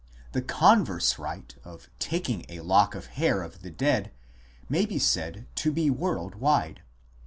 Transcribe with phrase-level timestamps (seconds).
[0.31, 4.11] The converse rite of taking a lock of hair of the dead
[4.67, 6.81] may be said to be world wide.